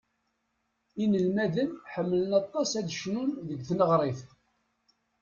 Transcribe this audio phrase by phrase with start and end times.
[1.03, 4.19] Inelmaden ḥemmlen aṭas ad cnun deg tneɣrit.